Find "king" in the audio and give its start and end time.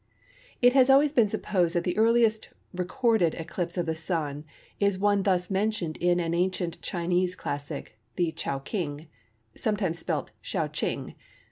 8.61-9.07